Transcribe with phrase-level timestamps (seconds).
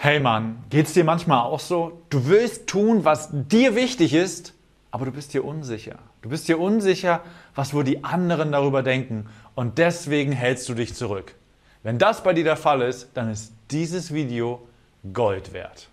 [0.00, 2.02] Hey Mann, geht's dir manchmal auch so?
[2.08, 4.54] Du willst tun, was dir wichtig ist,
[4.92, 5.98] aber du bist dir unsicher.
[6.22, 7.22] Du bist dir unsicher,
[7.56, 9.26] was wohl die anderen darüber denken
[9.56, 11.34] und deswegen hältst du dich zurück.
[11.82, 14.68] Wenn das bei dir der Fall ist, dann ist dieses Video
[15.12, 15.88] Gold wert.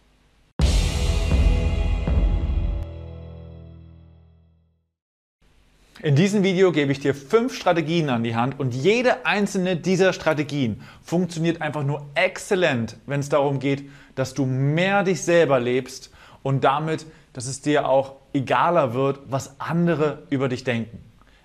[6.02, 10.12] In diesem Video gebe ich dir fünf Strategien an die Hand und jede einzelne dieser
[10.12, 16.12] Strategien funktioniert einfach nur exzellent, wenn es darum geht, dass du mehr dich selber lebst
[16.44, 21.00] und damit, dass es dir auch egaler wird, was andere über dich denken.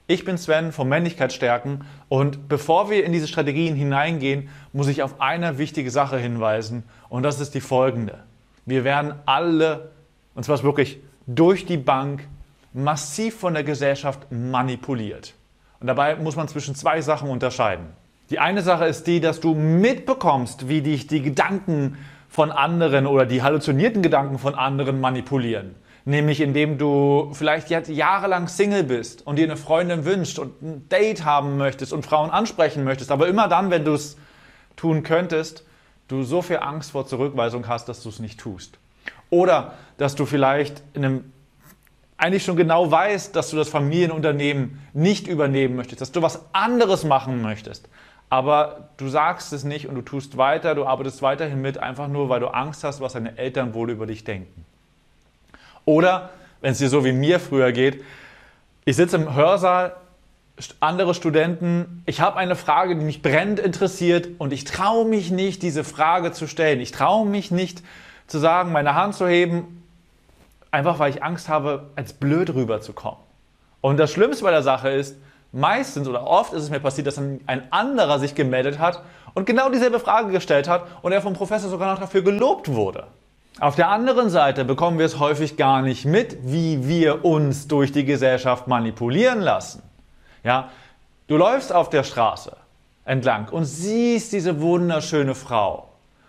[0.08, 5.20] Ich bin Sven vom Männlichkeitsstärken und bevor wir in diese Strategien hineingehen, muss ich auf
[5.20, 8.24] eine wichtige Sache hinweisen und das ist die folgende.
[8.66, 9.92] Wir werden alle,
[10.34, 12.26] und zwar wirklich durch die Bank,
[12.72, 15.34] massiv von der Gesellschaft manipuliert.
[15.80, 17.86] Und dabei muss man zwischen zwei Sachen unterscheiden.
[18.30, 23.26] Die eine Sache ist die, dass du mitbekommst, wie dich die Gedanken von anderen oder
[23.26, 25.74] die halluzinierten Gedanken von anderen manipulieren.
[26.04, 31.24] Nämlich indem du vielleicht jahrelang Single bist und dir eine Freundin wünscht und ein Date
[31.24, 34.16] haben möchtest und Frauen ansprechen möchtest, aber immer dann, wenn du es
[34.76, 35.64] tun könntest,
[36.08, 38.78] du so viel Angst vor Zurückweisung hast, dass du es nicht tust.
[39.28, 41.32] Oder dass du vielleicht in einem
[42.20, 47.04] eigentlich schon genau weißt, dass du das Familienunternehmen nicht übernehmen möchtest, dass du was anderes
[47.04, 47.88] machen möchtest.
[48.28, 52.28] Aber du sagst es nicht und du tust weiter, du arbeitest weiterhin mit, einfach nur,
[52.28, 54.64] weil du Angst hast, was deine Eltern wohl über dich denken.
[55.84, 58.04] Oder, wenn es dir so wie mir früher geht,
[58.84, 59.96] ich sitze im Hörsaal,
[60.78, 65.62] andere Studenten, ich habe eine Frage, die mich brennend interessiert und ich traue mich nicht,
[65.62, 66.80] diese Frage zu stellen.
[66.80, 67.82] Ich traue mich nicht
[68.26, 69.79] zu sagen, meine Hand zu heben
[70.70, 73.18] Einfach weil ich Angst habe, als blöd rüberzukommen.
[73.80, 75.16] Und das Schlimmste bei der Sache ist,
[75.52, 79.02] meistens oder oft ist es mir passiert, dass ein anderer sich gemeldet hat
[79.34, 83.06] und genau dieselbe Frage gestellt hat und er vom Professor sogar noch dafür gelobt wurde.
[83.58, 87.92] Auf der anderen Seite bekommen wir es häufig gar nicht mit, wie wir uns durch
[87.92, 89.82] die Gesellschaft manipulieren lassen.
[90.44, 90.70] Ja,
[91.26, 92.56] du läufst auf der Straße
[93.04, 95.88] entlang und siehst diese wunderschöne Frau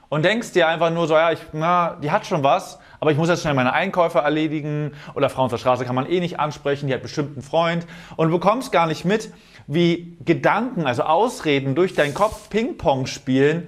[0.09, 3.17] und denkst dir einfach nur so, ja, ich, na, die hat schon was, aber ich
[3.17, 6.39] muss jetzt schnell meine Einkäufe erledigen oder Frau auf der Straße kann man eh nicht
[6.39, 9.33] ansprechen, die hat bestimmt einen Freund und du bekommst gar nicht mit,
[9.65, 13.67] wie Gedanken, also Ausreden durch deinen Kopf Ping-Pong spielen,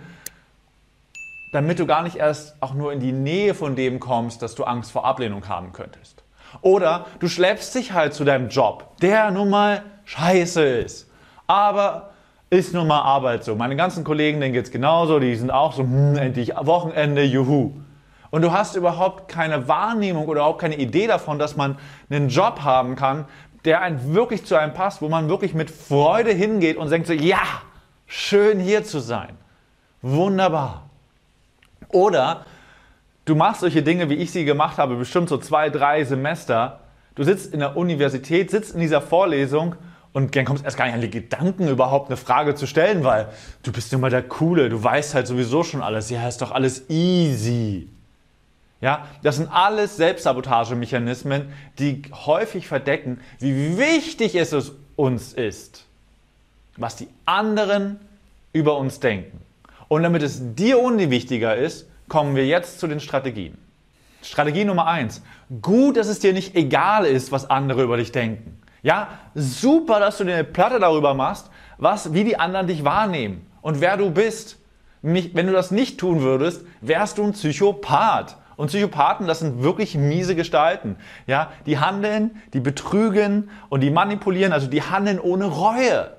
[1.52, 4.66] damit du gar nicht erst auch nur in die Nähe von dem kommst, dass du
[4.66, 6.24] Angst vor Ablehnung haben könntest.
[6.62, 11.10] Oder du schleppst dich halt zu deinem Job, der nun mal scheiße ist.
[11.48, 12.12] Aber
[12.52, 13.56] ist nun mal Arbeit so.
[13.56, 17.72] Meine ganzen Kollegen, denen geht es genauso, die sind auch so, hm, endlich Wochenende, juhu.
[18.34, 21.78] Und du hast überhaupt keine Wahrnehmung oder überhaupt keine Idee davon, dass man
[22.10, 23.26] einen Job haben kann,
[23.64, 27.14] der einem wirklich zu einem passt, wo man wirklich mit Freude hingeht und denkt so,
[27.14, 27.44] ja,
[28.08, 29.38] schön hier zu sein.
[30.02, 30.90] Wunderbar.
[31.90, 32.48] Oder
[33.26, 36.80] du machst solche Dinge, wie ich sie gemacht habe, bestimmt so zwei, drei Semester.
[37.14, 39.76] Du sitzt in der Universität, sitzt in dieser Vorlesung
[40.12, 43.28] und dann kommst erst gar nicht an die Gedanken, überhaupt eine Frage zu stellen, weil
[43.62, 46.10] du bist immer der Coole, du weißt halt sowieso schon alles.
[46.10, 47.93] Ja, ist doch alles easy.
[48.84, 54.54] Ja, das sind alles Selbstsabotagemechanismen, die häufig verdecken, wie wichtig es
[54.98, 55.86] uns ist,
[56.76, 58.02] was die anderen
[58.52, 59.40] über uns denken.
[59.88, 63.58] Und damit es dir unwichtiger ist, kommen wir jetzt zu den Strategien.
[64.22, 65.22] Strategie Nummer eins:
[65.62, 68.60] Gut, dass es dir nicht egal ist, was andere über dich denken.
[68.82, 73.48] Ja, super, dass du dir eine Platte darüber machst, was, wie die anderen dich wahrnehmen
[73.62, 74.58] und wer du bist.
[75.02, 78.36] Wenn du das nicht tun würdest, wärst du ein Psychopath.
[78.56, 80.98] Und Psychopathen, das sind wirklich miese Gestalten.
[81.28, 86.12] Ja, die handeln, die betrügen und die manipulieren, also die handeln ohne Reue.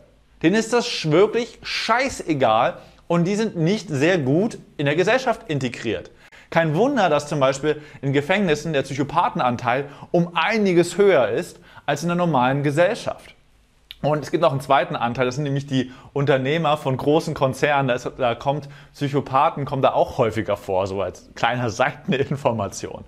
[0.42, 6.10] Denen ist das wirklich scheißegal und die sind nicht sehr gut in der Gesellschaft integriert.
[6.50, 12.08] Kein Wunder, dass zum Beispiel in Gefängnissen der Psychopathenanteil um einiges höher ist als in
[12.08, 13.33] der normalen Gesellschaft.
[14.04, 17.88] Und es gibt noch einen zweiten Anteil, das sind nämlich die Unternehmer von großen Konzernen.
[17.88, 23.04] Da, ist, da kommt Psychopathen kommen da auch häufiger vor, so als kleiner Seiteninformation.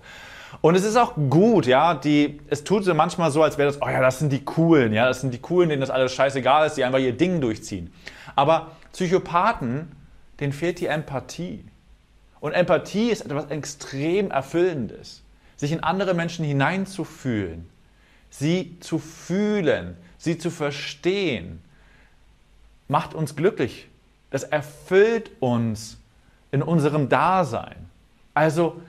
[0.61, 3.89] Und es ist auch gut, ja, die, es tut manchmal so, als wäre das, oh
[3.89, 6.77] ja, das sind die Coolen, ja, das sind die Coolen, denen das alles scheißegal ist,
[6.77, 7.93] die einfach ihr Ding durchziehen.
[8.35, 9.91] Aber Psychopathen,
[10.39, 11.65] denen fehlt die Empathie.
[12.39, 15.23] Und Empathie ist etwas extrem Erfüllendes.
[15.57, 17.67] Sich in andere Menschen hineinzufühlen,
[18.29, 21.61] sie zu fühlen, sie zu verstehen,
[22.87, 23.87] macht uns glücklich.
[24.29, 25.97] Das erfüllt uns
[26.51, 27.89] in unserem Dasein.
[28.33, 28.81] Also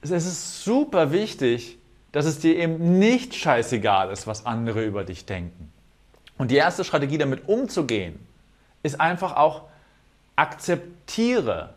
[0.00, 1.78] es ist super wichtig,
[2.10, 5.72] dass es dir eben nicht scheißegal ist, was andere über dich denken.
[6.36, 8.18] Und die erste Strategie, damit umzugehen,
[8.82, 9.62] ist einfach auch
[10.36, 11.74] akzeptiere,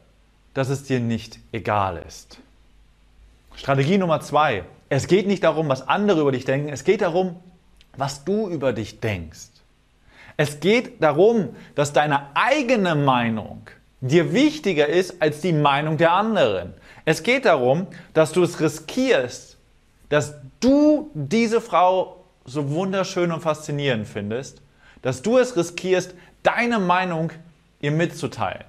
[0.54, 2.40] dass es dir nicht egal ist.
[3.56, 4.64] Strategie Nummer zwei.
[4.90, 6.70] Es geht nicht darum, was andere über dich denken.
[6.70, 7.38] Es geht darum,
[7.98, 9.50] was du über dich denkst.
[10.38, 13.70] Es geht darum, dass deine eigene Meinung
[14.02, 16.74] dir wichtiger ist als die Meinung der anderen.
[17.06, 19.58] Es geht darum, dass du es riskierst,
[20.10, 24.62] dass du diese Frau so wunderschön und faszinierend findest,
[25.02, 27.32] dass du es riskierst, deine Meinung
[27.80, 28.66] ihr mitzuteilen.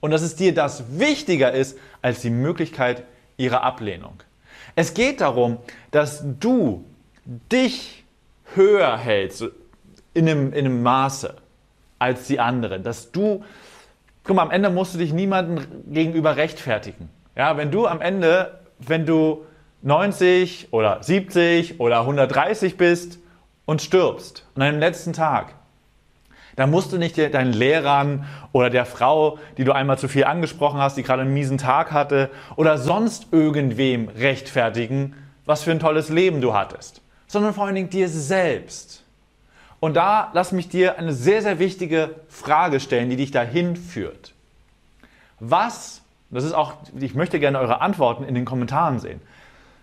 [0.00, 3.02] Und dass es dir das wichtiger ist als die Möglichkeit
[3.36, 4.22] ihrer Ablehnung.
[4.78, 5.58] Es geht darum,
[5.90, 6.84] dass du
[7.50, 8.04] dich
[8.54, 9.44] höher hältst,
[10.14, 11.34] in einem, in einem Maße
[11.98, 12.84] als die anderen.
[12.84, 13.42] Dass du,
[14.22, 17.08] guck mal, am Ende musst du dich niemandem gegenüber rechtfertigen.
[17.34, 19.46] Ja, wenn du am Ende, wenn du
[19.82, 23.18] 90 oder 70 oder 130 bist
[23.64, 25.56] und stirbst an deinem letzten Tag,
[26.58, 30.80] dann musst du nicht deinen Lehrern oder der Frau, die du einmal zu viel angesprochen
[30.80, 35.14] hast, die gerade einen miesen Tag hatte, oder sonst irgendwem rechtfertigen,
[35.46, 39.04] was für ein tolles Leben du hattest, sondern vor allen Dingen dir selbst.
[39.78, 44.34] Und da lass mich dir eine sehr, sehr wichtige Frage stellen, die dich dahin führt.
[45.38, 49.20] Was, das ist auch, ich möchte gerne eure Antworten in den Kommentaren sehen.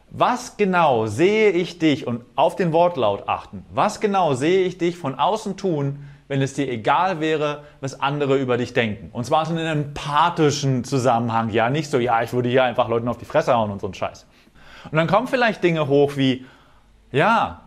[0.09, 3.65] Was genau sehe ich dich und auf den Wortlaut achten?
[3.73, 8.37] Was genau sehe ich dich von außen tun, wenn es dir egal wäre, was andere
[8.37, 9.09] über dich denken?
[9.11, 13.07] Und zwar in einem empathischen Zusammenhang, ja, nicht so, ja, ich würde hier einfach Leuten
[13.07, 14.25] auf die Fresse hauen und so ein Scheiß.
[14.91, 16.45] Und dann kommen vielleicht Dinge hoch wie,
[17.11, 17.61] ja,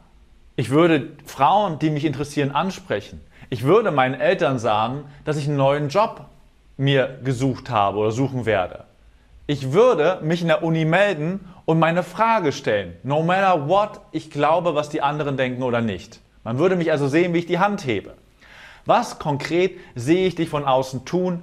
[0.56, 3.20] ich würde Frauen, die mich interessieren, ansprechen.
[3.50, 6.26] Ich würde meinen Eltern sagen, dass ich einen neuen Job
[6.76, 8.84] mir gesucht habe oder suchen werde.
[9.46, 12.96] Ich würde mich in der Uni melden und meine Frage stellen.
[13.02, 16.20] No matter what, ich glaube, was die anderen denken oder nicht.
[16.44, 18.14] Man würde mich also sehen, wie ich die Hand hebe.
[18.88, 21.42] Was konkret sehe ich dich von außen tun,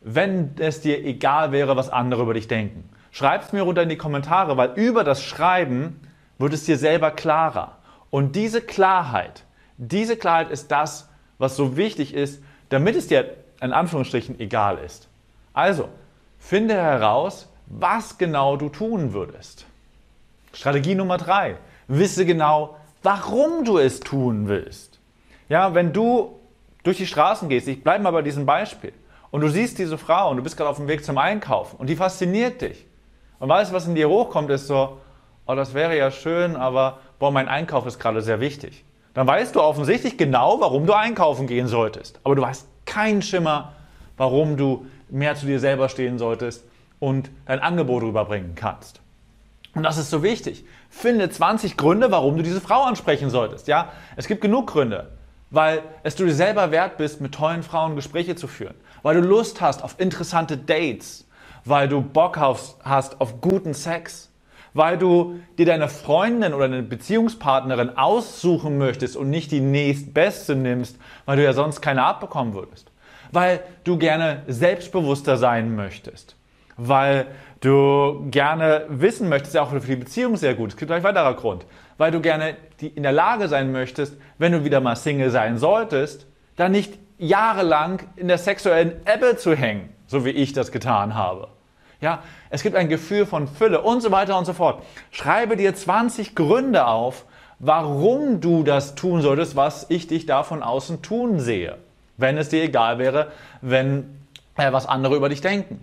[0.00, 2.88] wenn es dir egal wäre, was andere über dich denken?
[3.10, 6.00] Schreib es mir runter in die Kommentare, weil über das Schreiben
[6.38, 7.78] wird es dir selber klarer.
[8.10, 9.42] Und diese Klarheit,
[9.76, 15.08] diese Klarheit ist das, was so wichtig ist, damit es dir in Anführungsstrichen egal ist.
[15.52, 15.88] Also,
[16.38, 19.66] finde heraus, was genau du tun würdest.
[20.52, 21.56] Strategie Nummer drei.
[21.88, 25.00] Wisse genau, warum du es tun willst.
[25.48, 26.38] Ja, wenn du
[26.84, 28.92] durch die Straßen gehst, ich bleibe mal bei diesem Beispiel,
[29.32, 31.88] und du siehst diese Frau und du bist gerade auf dem Weg zum Einkaufen und
[31.88, 32.86] die fasziniert dich.
[33.40, 35.00] Und weißt du, was in dir hochkommt, ist so,
[35.46, 38.84] oh, das wäre ja schön, aber boah, mein Einkauf ist gerade sehr wichtig.
[39.12, 42.20] Dann weißt du offensichtlich genau, warum du einkaufen gehen solltest.
[42.22, 43.72] Aber du hast keinen Schimmer,
[44.16, 46.64] warum du mehr zu dir selber stehen solltest
[47.00, 49.00] und dein Angebot rüberbringen kannst.
[49.74, 50.64] Und das ist so wichtig.
[50.88, 53.66] Finde 20 Gründe, warum du diese Frau ansprechen solltest.
[53.66, 55.10] Ja, es gibt genug Gründe,
[55.54, 59.26] weil es du dir selber wert bist, mit tollen Frauen Gespräche zu führen, weil du
[59.26, 61.26] Lust hast auf interessante Dates,
[61.64, 64.30] weil du Bock hast auf guten Sex,
[64.74, 70.98] weil du dir deine Freundin oder eine Beziehungspartnerin aussuchen möchtest und nicht die nächstbeste nimmst,
[71.24, 72.90] weil du ja sonst keine abbekommen würdest.
[73.30, 76.36] Weil du gerne selbstbewusster sein möchtest.
[76.76, 77.26] Weil
[77.64, 80.70] du gerne wissen möchtest, ja auch für die Beziehung sehr gut.
[80.70, 81.66] Es gibt gleich weiterer Grund.
[81.96, 86.26] Weil du gerne in der Lage sein möchtest, wenn du wieder mal Single sein solltest,
[86.56, 91.48] dann nicht jahrelang in der sexuellen Ebbe zu hängen, so wie ich das getan habe.
[92.00, 94.82] Ja, es gibt ein Gefühl von Fülle und so weiter und so fort.
[95.10, 97.24] Schreibe dir 20 Gründe auf,
[97.60, 101.78] warum du das tun solltest, was ich dich da von außen tun sehe.
[102.16, 103.28] Wenn es dir egal wäre,
[103.62, 104.18] wenn
[104.56, 105.80] äh, was andere über dich denken.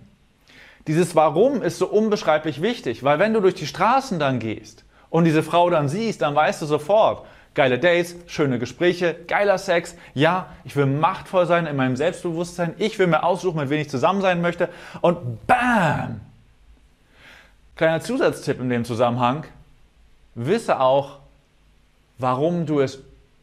[0.86, 5.24] Dieses Warum ist so unbeschreiblich wichtig, weil wenn du durch die Straßen dann gehst und
[5.24, 7.24] diese Frau dann siehst, dann weißt du sofort,
[7.54, 9.94] geile Dates, schöne Gespräche, geiler Sex.
[10.14, 12.74] Ja, ich will machtvoll sein in meinem Selbstbewusstsein.
[12.78, 14.68] Ich will mir aussuchen, mit wem ich zusammen sein möchte.
[15.00, 16.20] Und bam!
[17.76, 19.44] Kleiner Zusatztipp in dem Zusammenhang.
[20.34, 21.18] Wisse auch,
[22.18, 22.98] warum du es,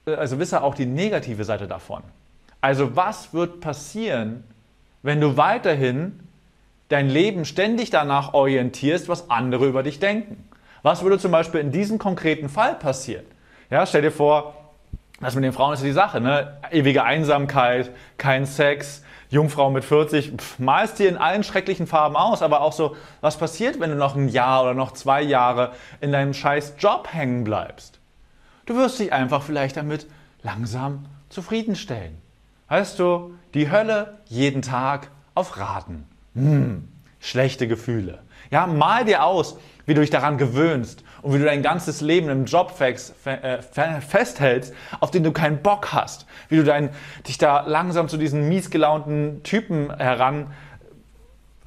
[0.05, 2.03] also wisse auch die negative Seite davon.
[2.61, 4.43] Also was wird passieren,
[5.03, 6.19] wenn du weiterhin
[6.89, 10.49] dein Leben ständig danach orientierst, was andere über dich denken?
[10.81, 13.25] Was würde zum Beispiel in diesem konkreten Fall passieren?
[13.69, 14.55] Ja, stell dir vor,
[15.21, 16.57] das mit den Frauen ist ja die Sache, ne?
[16.71, 22.41] Ewige Einsamkeit, kein Sex, Jungfrau mit 40, pff, malst dir in allen schrecklichen Farben aus,
[22.41, 26.11] aber auch so, was passiert, wenn du noch ein Jahr oder noch zwei Jahre in
[26.11, 27.99] deinem scheiß Job hängen bleibst?
[28.65, 30.07] Du wirst dich einfach vielleicht damit
[30.41, 32.21] langsam zufriedenstellen.
[32.69, 36.07] Weißt du, die Hölle jeden Tag auf Raten.
[36.35, 36.87] Hm,
[37.19, 38.19] schlechte Gefühle.
[38.51, 42.29] Ja, mal dir aus, wie du dich daran gewöhnst und wie du dein ganzes Leben
[42.29, 43.61] im Job äh,
[44.01, 46.89] festhältst, auf den du keinen Bock hast, wie du dein,
[47.27, 50.47] dich da langsam zu diesen mies gelaunten Typen heran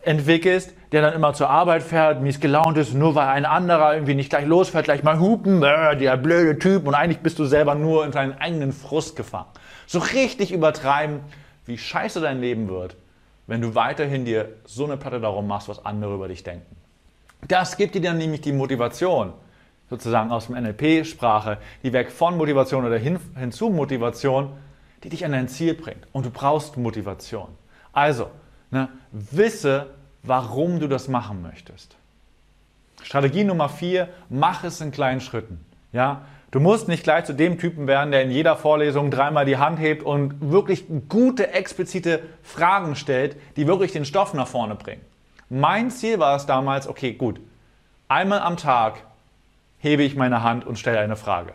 [0.02, 4.14] entwickelst, der dann immer zur Arbeit fährt, mies gelaunt ist, nur weil ein anderer irgendwie
[4.14, 7.74] nicht gleich losfährt, gleich mal hupen, äh, der blöde Typ und eigentlich bist du selber
[7.74, 9.46] nur in deinen eigenen Frust gefangen.
[9.86, 11.20] So richtig übertreiben,
[11.66, 12.96] wie scheiße dein Leben wird,
[13.46, 16.76] wenn du weiterhin dir so eine Platte darum machst, was andere über dich denken.
[17.48, 19.32] Das gibt dir dann nämlich die Motivation,
[19.90, 24.50] sozusagen aus dem NLP-Sprache, die weg von Motivation oder hin, hin zu Motivation,
[25.02, 26.06] die dich an dein Ziel bringt.
[26.12, 27.48] Und du brauchst Motivation.
[27.92, 28.30] Also,
[28.70, 29.88] ne, wisse,
[30.22, 31.96] warum du das machen möchtest.
[33.02, 35.64] Strategie Nummer vier, mach es in kleinen Schritten.
[35.92, 36.22] Ja,
[36.52, 39.80] du musst nicht gleich zu dem Typen werden, der in jeder Vorlesung dreimal die Hand
[39.80, 45.02] hebt und wirklich gute, explizite Fragen stellt, die wirklich den Stoff nach vorne bringen.
[45.50, 47.40] Mein Ziel war es damals, okay, gut,
[48.06, 49.02] einmal am Tag
[49.78, 51.54] hebe ich meine Hand und stelle eine Frage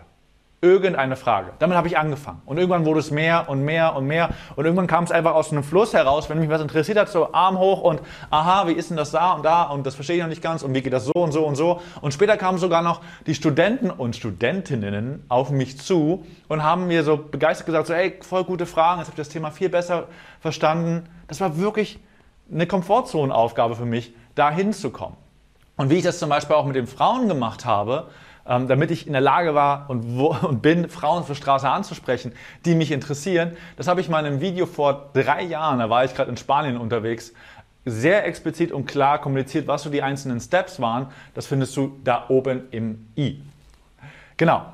[0.59, 1.51] irgendeine Frage.
[1.59, 2.41] Damit habe ich angefangen.
[2.45, 4.29] Und irgendwann wurde es mehr und mehr und mehr.
[4.55, 7.31] Und irgendwann kam es einfach aus einem Fluss heraus, wenn mich was interessiert hat, so
[7.31, 10.21] Arm hoch und aha, wie ist denn das da und da und das verstehe ich
[10.23, 11.81] noch nicht ganz und wie geht das so und so und so.
[12.01, 17.03] Und später kamen sogar noch die Studenten und Studentinnen auf mich zu und haben mir
[17.03, 20.05] so begeistert gesagt, so ey, voll gute Fragen, jetzt habe ich das Thema viel besser
[20.39, 21.07] verstanden.
[21.27, 21.99] Das war wirklich
[22.51, 25.17] eine Komfortzonenaufgabe für mich, da hinzukommen.
[25.75, 28.07] Und wie ich das zum Beispiel auch mit den Frauen gemacht habe,
[28.47, 32.33] ähm, damit ich in der Lage war und, wo, und bin, Frauen der Straße anzusprechen,
[32.65, 33.57] die mich interessieren.
[33.75, 36.37] Das habe ich mal in einem Video vor drei Jahren, da war ich gerade in
[36.37, 37.33] Spanien unterwegs,
[37.85, 41.07] sehr explizit und klar kommuniziert, was so die einzelnen Steps waren.
[41.33, 43.41] Das findest du da oben im i.
[44.35, 44.65] Genau.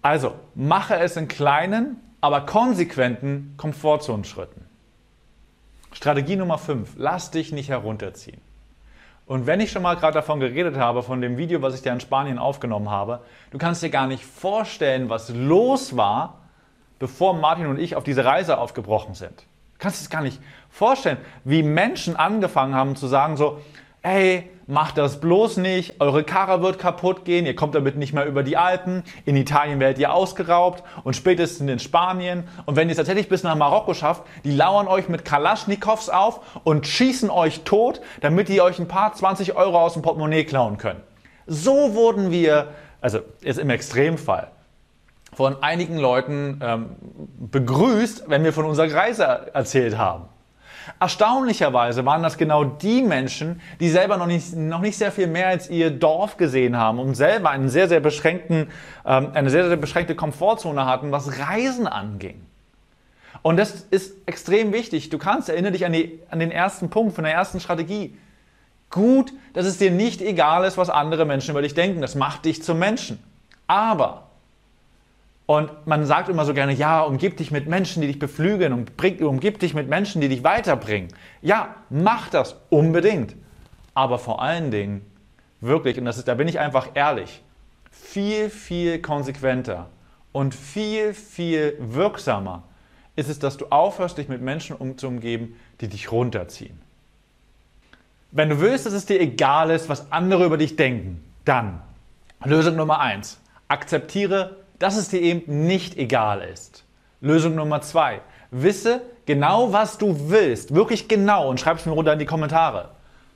[0.00, 4.64] Also, mache es in kleinen, aber konsequenten Komfortzonenschritten.
[5.92, 6.94] Strategie Nummer 5.
[6.96, 8.40] Lass dich nicht herunterziehen.
[9.26, 11.92] Und wenn ich schon mal gerade davon geredet habe, von dem Video, was ich dir
[11.92, 16.40] in Spanien aufgenommen habe, du kannst dir gar nicht vorstellen, was los war,
[16.98, 19.38] bevor Martin und ich auf diese Reise aufgebrochen sind.
[19.40, 23.60] Du kannst es gar nicht vorstellen, wie Menschen angefangen haben zu sagen so,
[24.02, 28.26] ey, macht das bloß nicht, eure Karre wird kaputt gehen, ihr kommt damit nicht mehr
[28.26, 32.44] über die Alpen, in Italien werdet ihr ausgeraubt und spätestens in Spanien.
[32.64, 36.40] Und wenn ihr es tatsächlich bis nach Marokko schafft, die lauern euch mit Kalaschnikows auf
[36.64, 40.78] und schießen euch tot, damit die euch ein paar 20 Euro aus dem Portemonnaie klauen
[40.78, 41.00] können.
[41.46, 42.68] So wurden wir,
[43.00, 44.50] also jetzt im Extremfall,
[45.34, 46.86] von einigen Leuten ähm,
[47.38, 50.26] begrüßt, wenn wir von unserer Reise erzählt haben.
[51.00, 55.48] Erstaunlicherweise waren das genau die Menschen, die selber noch nicht, noch nicht sehr viel mehr
[55.48, 58.68] als ihr Dorf gesehen haben und selber einen sehr, sehr beschränkten,
[59.06, 62.40] ähm, eine sehr, sehr beschränkte Komfortzone hatten, was Reisen anging.
[63.42, 65.10] Und das ist extrem wichtig.
[65.10, 68.16] Du kannst, erinnere dich an, die, an den ersten Punkt von der ersten Strategie.
[68.90, 72.00] Gut, dass es dir nicht egal ist, was andere Menschen über dich denken.
[72.00, 73.22] Das macht dich zum Menschen.
[73.66, 74.28] Aber
[75.52, 79.22] und man sagt immer so gerne, ja, umgib dich mit Menschen, die dich beflügeln bring,
[79.22, 81.08] umgib dich mit Menschen, die dich weiterbringen.
[81.42, 83.36] Ja, mach das unbedingt.
[83.92, 85.02] Aber vor allen Dingen,
[85.60, 87.42] wirklich, und das ist, da bin ich einfach ehrlich,
[87.90, 89.90] viel, viel konsequenter
[90.32, 92.62] und viel, viel wirksamer
[93.14, 96.80] ist es, dass du aufhörst, dich mit Menschen umzugeben, die dich runterziehen.
[98.30, 101.82] Wenn du willst, dass es dir egal ist, was andere über dich denken, dann
[102.42, 106.84] Lösung Nummer eins: Akzeptiere dass es dir eben nicht egal ist.
[107.20, 108.20] Lösung Nummer zwei.
[108.50, 110.74] Wisse genau, was du willst.
[110.74, 112.90] Wirklich genau und schreib es mir runter in die Kommentare.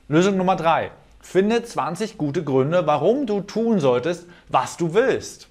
[0.09, 0.91] Lösung Nummer drei.
[1.21, 5.47] Finde 20 gute Gründe, warum du tun solltest, was du willst.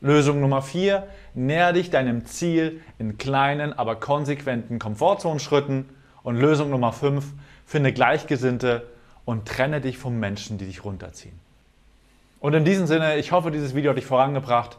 [0.00, 1.08] Lösung Nummer vier.
[1.34, 5.88] Näher dich deinem Ziel in kleinen, aber konsequenten Komfortzonenschritten.
[6.22, 7.26] Und Lösung Nummer fünf.
[7.66, 8.86] Finde Gleichgesinnte
[9.24, 11.38] und trenne dich von Menschen, die dich runterziehen.
[12.38, 14.78] Und in diesem Sinne, ich hoffe, dieses Video hat dich vorangebracht.